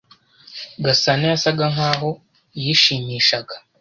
Gasana 0.83 1.25
yasaga 1.31 1.65
nkaho 1.73 2.09
yishimishaga. 2.63 3.53